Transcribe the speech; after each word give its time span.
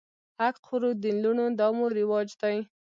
حق 0.39 0.55
خورو 0.67 0.89
د 1.03 1.05
لوڼو 1.21 1.45
دا 1.59 1.67
مو 1.75 1.85
رواج 1.97 2.29
دی 2.41 2.57